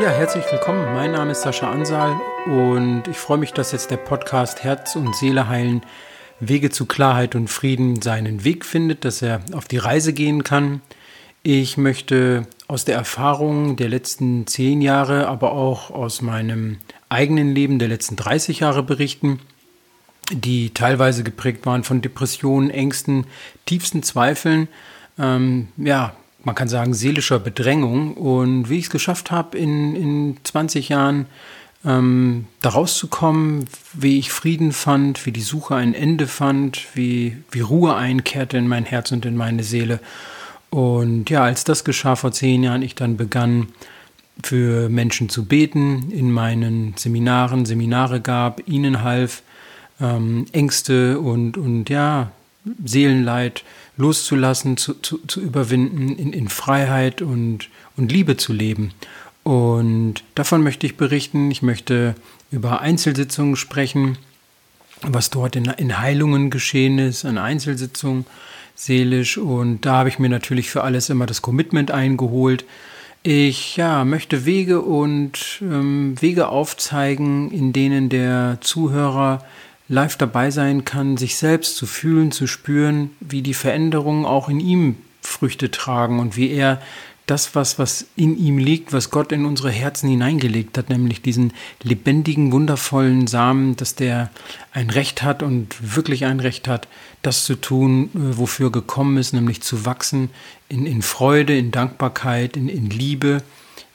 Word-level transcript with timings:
Ja, 0.00 0.10
herzlich 0.10 0.44
willkommen. 0.50 0.92
Mein 0.92 1.12
Name 1.12 1.30
ist 1.30 1.42
Sascha 1.42 1.70
Ansal 1.70 2.20
und 2.46 3.04
ich 3.08 3.16
freue 3.16 3.38
mich, 3.38 3.52
dass 3.52 3.70
jetzt 3.70 3.92
der 3.92 3.96
Podcast 3.96 4.64
Herz 4.64 4.96
und 4.96 5.14
Seele 5.14 5.48
heilen, 5.48 5.82
Wege 6.40 6.70
zu 6.70 6.86
Klarheit 6.86 7.36
und 7.36 7.48
Frieden 7.48 8.02
seinen 8.02 8.42
Weg 8.42 8.64
findet, 8.64 9.04
dass 9.04 9.22
er 9.22 9.40
auf 9.52 9.68
die 9.68 9.78
Reise 9.78 10.12
gehen 10.12 10.42
kann. 10.42 10.82
Ich 11.44 11.76
möchte 11.76 12.48
aus 12.66 12.84
der 12.84 12.96
Erfahrung 12.96 13.76
der 13.76 13.88
letzten 13.88 14.48
zehn 14.48 14.82
Jahre, 14.82 15.28
aber 15.28 15.52
auch 15.52 15.92
aus 15.92 16.22
meinem 16.22 16.78
eigenen 17.08 17.54
Leben 17.54 17.78
der 17.78 17.88
letzten 17.88 18.16
30 18.16 18.60
Jahre 18.60 18.82
berichten, 18.82 19.38
die 20.32 20.74
teilweise 20.74 21.22
geprägt 21.22 21.66
waren 21.66 21.84
von 21.84 22.02
Depressionen, 22.02 22.70
Ängsten, 22.70 23.28
tiefsten 23.64 24.02
Zweifeln, 24.02 24.66
ähm, 25.18 25.68
ja, 25.76 26.16
man 26.44 26.54
kann 26.54 26.68
sagen, 26.68 26.94
seelischer 26.94 27.38
Bedrängung. 27.38 28.14
Und 28.14 28.68
wie 28.68 28.78
ich 28.78 28.84
es 28.84 28.90
geschafft 28.90 29.30
habe, 29.30 29.58
in, 29.58 29.94
in 29.94 30.36
20 30.44 30.88
Jahren 30.88 31.26
ähm, 31.84 32.46
da 32.60 32.70
rauszukommen, 32.70 33.66
wie 33.92 34.18
ich 34.18 34.32
Frieden 34.32 34.72
fand, 34.72 35.26
wie 35.26 35.32
die 35.32 35.42
Suche 35.42 35.74
ein 35.76 35.94
Ende 35.94 36.26
fand, 36.26 36.86
wie, 36.94 37.36
wie 37.50 37.60
Ruhe 37.60 37.94
einkehrte 37.94 38.56
in 38.56 38.68
mein 38.68 38.84
Herz 38.84 39.12
und 39.12 39.26
in 39.26 39.36
meine 39.36 39.62
Seele. 39.62 40.00
Und 40.70 41.30
ja, 41.30 41.44
als 41.44 41.64
das 41.64 41.84
geschah 41.84 42.16
vor 42.16 42.32
zehn 42.32 42.62
Jahren, 42.62 42.82
ich 42.82 42.94
dann 42.94 43.16
begann, 43.16 43.68
für 44.42 44.88
Menschen 44.88 45.28
zu 45.28 45.44
beten, 45.44 46.10
in 46.10 46.32
meinen 46.32 46.94
Seminaren 46.96 47.66
Seminare 47.66 48.20
gab, 48.20 48.66
ihnen 48.66 49.02
half, 49.02 49.42
ähm, 50.00 50.46
Ängste 50.52 51.20
und, 51.20 51.56
und 51.56 51.88
ja, 51.88 52.32
Seelenleid 52.84 53.64
loszulassen, 53.96 54.76
zu, 54.76 54.94
zu, 54.94 55.18
zu 55.26 55.40
überwinden, 55.40 56.16
in, 56.16 56.32
in 56.32 56.48
Freiheit 56.48 57.22
und, 57.22 57.68
und 57.96 58.10
Liebe 58.10 58.36
zu 58.36 58.52
leben. 58.52 58.92
Und 59.42 60.24
davon 60.34 60.62
möchte 60.62 60.86
ich 60.86 60.96
berichten. 60.96 61.50
Ich 61.50 61.62
möchte 61.62 62.14
über 62.50 62.80
Einzelsitzungen 62.80 63.56
sprechen, 63.56 64.18
was 65.02 65.30
dort 65.30 65.54
in, 65.54 65.66
in 65.66 65.98
Heilungen 65.98 66.50
geschehen 66.50 66.98
ist, 66.98 67.24
an 67.24 67.38
Einzelsitzungen 67.38 68.24
seelisch. 68.74 69.38
Und 69.38 69.82
da 69.82 69.98
habe 69.98 70.08
ich 70.08 70.18
mir 70.18 70.30
natürlich 70.30 70.70
für 70.70 70.82
alles 70.82 71.10
immer 71.10 71.26
das 71.26 71.42
Commitment 71.42 71.90
eingeholt. 71.90 72.64
Ich 73.22 73.76
ja, 73.76 74.04
möchte 74.04 74.44
Wege 74.44 74.82
und 74.82 75.60
ähm, 75.62 76.14
Wege 76.20 76.48
aufzeigen, 76.48 77.50
in 77.50 77.72
denen 77.72 78.08
der 78.08 78.58
Zuhörer 78.60 79.44
live 79.88 80.16
dabei 80.16 80.50
sein 80.50 80.84
kann, 80.84 81.16
sich 81.16 81.36
selbst 81.36 81.76
zu 81.76 81.86
fühlen, 81.86 82.32
zu 82.32 82.46
spüren, 82.46 83.10
wie 83.20 83.42
die 83.42 83.54
Veränderungen 83.54 84.24
auch 84.24 84.48
in 84.48 84.60
ihm 84.60 84.96
Früchte 85.20 85.70
tragen 85.70 86.20
und 86.20 86.36
wie 86.36 86.50
er 86.50 86.80
das, 87.26 87.54
was, 87.54 87.78
was 87.78 88.06
in 88.16 88.36
ihm 88.36 88.58
liegt, 88.58 88.92
was 88.92 89.10
Gott 89.10 89.32
in 89.32 89.46
unsere 89.46 89.70
Herzen 89.70 90.10
hineingelegt 90.10 90.76
hat, 90.76 90.90
nämlich 90.90 91.22
diesen 91.22 91.54
lebendigen, 91.82 92.52
wundervollen 92.52 93.26
Samen, 93.26 93.76
dass 93.76 93.94
der 93.94 94.30
ein 94.72 94.90
Recht 94.90 95.22
hat 95.22 95.42
und 95.42 95.96
wirklich 95.96 96.26
ein 96.26 96.40
Recht 96.40 96.68
hat, 96.68 96.86
das 97.22 97.46
zu 97.46 97.54
tun, 97.54 98.10
äh, 98.14 98.36
wofür 98.36 98.70
gekommen 98.70 99.16
ist, 99.16 99.32
nämlich 99.32 99.62
zu 99.62 99.86
wachsen 99.86 100.30
in, 100.68 100.84
in 100.84 101.00
Freude, 101.00 101.56
in 101.56 101.70
Dankbarkeit, 101.70 102.58
in, 102.58 102.68
in 102.68 102.90
Liebe, 102.90 103.42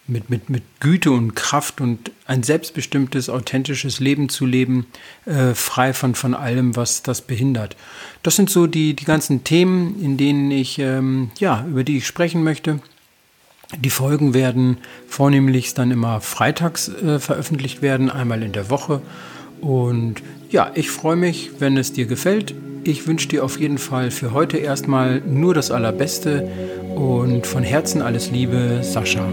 mit, 0.09 0.29
mit, 0.29 0.49
mit 0.49 0.63
Güte 0.79 1.11
und 1.11 1.35
Kraft 1.35 1.81
und 1.81 2.11
ein 2.25 2.43
selbstbestimmtes, 2.43 3.29
authentisches 3.29 3.99
Leben 3.99 4.29
zu 4.29 4.45
leben, 4.45 4.87
äh, 5.25 5.53
frei 5.53 5.93
von, 5.93 6.15
von 6.15 6.33
allem, 6.33 6.75
was 6.75 7.03
das 7.03 7.21
behindert. 7.21 7.75
Das 8.23 8.35
sind 8.35 8.49
so 8.49 8.67
die, 8.67 8.95
die 8.95 9.05
ganzen 9.05 9.43
Themen, 9.43 10.01
in 10.01 10.17
denen 10.17 10.51
ich, 10.51 10.79
ähm, 10.79 11.31
ja, 11.39 11.65
über 11.69 11.83
die 11.83 11.97
ich 11.97 12.07
sprechen 12.07 12.43
möchte. 12.43 12.79
Die 13.77 13.91
Folgen 13.91 14.33
werden 14.33 14.77
vornehmlich 15.07 15.75
dann 15.75 15.91
immer 15.91 16.21
freitags 16.21 16.89
äh, 16.89 17.19
veröffentlicht 17.19 17.81
werden, 17.81 18.09
einmal 18.09 18.41
in 18.41 18.51
der 18.51 18.69
Woche. 18.69 19.01
Und 19.61 20.15
ja, 20.49 20.71
ich 20.73 20.89
freue 20.89 21.15
mich, 21.15 21.51
wenn 21.59 21.77
es 21.77 21.93
dir 21.93 22.05
gefällt. 22.05 22.55
Ich 22.83 23.05
wünsche 23.05 23.27
dir 23.27 23.43
auf 23.43 23.59
jeden 23.59 23.77
Fall 23.77 24.09
für 24.09 24.33
heute 24.33 24.57
erstmal 24.57 25.21
nur 25.21 25.53
das 25.53 25.69
Allerbeste 25.69 26.49
und 26.95 27.45
von 27.45 27.63
Herzen 27.63 28.01
alles 28.01 28.31
Liebe, 28.31 28.79
Sascha. 28.81 29.27